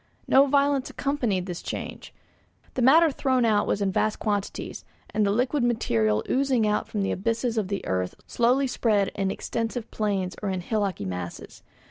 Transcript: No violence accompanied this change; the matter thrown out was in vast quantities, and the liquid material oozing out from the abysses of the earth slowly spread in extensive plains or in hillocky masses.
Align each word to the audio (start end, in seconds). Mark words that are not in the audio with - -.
No 0.27 0.47
violence 0.47 0.89
accompanied 0.89 1.45
this 1.45 1.61
change; 1.61 2.11
the 2.73 2.81
matter 2.81 3.11
thrown 3.11 3.45
out 3.45 3.67
was 3.67 3.83
in 3.83 3.91
vast 3.91 4.17
quantities, 4.17 4.83
and 5.13 5.23
the 5.23 5.29
liquid 5.31 5.63
material 5.63 6.23
oozing 6.27 6.65
out 6.65 6.87
from 6.87 7.03
the 7.03 7.11
abysses 7.11 7.55
of 7.55 7.67
the 7.67 7.85
earth 7.85 8.15
slowly 8.25 8.65
spread 8.65 9.09
in 9.09 9.29
extensive 9.29 9.91
plains 9.91 10.35
or 10.41 10.49
in 10.49 10.61
hillocky 10.61 11.05
masses. 11.05 11.61